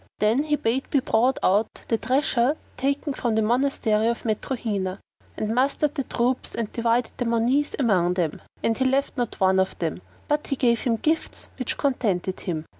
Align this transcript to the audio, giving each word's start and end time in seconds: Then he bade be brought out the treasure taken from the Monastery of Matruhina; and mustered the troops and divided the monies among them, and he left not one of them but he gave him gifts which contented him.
Then 0.17 0.45
he 0.45 0.55
bade 0.55 0.89
be 0.89 0.99
brought 0.99 1.37
out 1.43 1.83
the 1.87 1.97
treasure 1.99 2.57
taken 2.75 3.13
from 3.13 3.35
the 3.35 3.43
Monastery 3.43 4.07
of 4.07 4.23
Matruhina; 4.23 4.97
and 5.37 5.53
mustered 5.53 5.93
the 5.93 6.05
troops 6.05 6.55
and 6.55 6.73
divided 6.73 7.11
the 7.17 7.25
monies 7.25 7.75
among 7.77 8.15
them, 8.15 8.41
and 8.63 8.75
he 8.75 8.85
left 8.85 9.15
not 9.15 9.39
one 9.39 9.59
of 9.59 9.77
them 9.77 10.01
but 10.27 10.47
he 10.47 10.55
gave 10.55 10.79
him 10.81 10.95
gifts 10.95 11.49
which 11.59 11.77
contented 11.77 12.39
him. 12.39 12.65